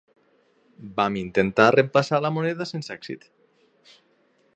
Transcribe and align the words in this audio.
Vam 0.99 1.19
intentar 1.19 1.67
reemplaçar 1.75 2.21
la 2.27 2.31
moneda 2.39 2.67
sense 2.71 2.95
èxit. 2.99 3.29